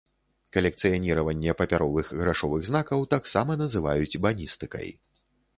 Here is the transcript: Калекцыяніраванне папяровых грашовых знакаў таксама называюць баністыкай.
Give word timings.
Калекцыяніраванне 0.55 1.53
папяровых 1.59 2.09
грашовых 2.23 2.65
знакаў 2.71 3.07
таксама 3.15 3.61
называюць 3.63 4.19
баністыкай. 4.29 4.89